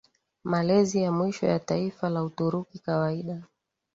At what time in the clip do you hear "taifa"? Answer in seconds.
1.59-2.09